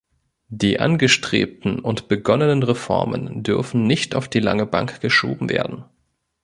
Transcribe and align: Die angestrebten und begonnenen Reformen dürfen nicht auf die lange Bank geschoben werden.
Die 0.49 0.79
angestrebten 0.79 1.77
und 1.77 2.07
begonnenen 2.07 2.63
Reformen 2.63 3.43
dürfen 3.43 3.83
nicht 3.85 4.15
auf 4.15 4.27
die 4.27 4.39
lange 4.39 4.65
Bank 4.65 4.99
geschoben 4.99 5.47
werden. 5.47 5.85